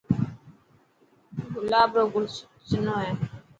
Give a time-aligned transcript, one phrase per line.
[1.53, 2.25] گلاب روگل
[2.69, 3.11] سني هي.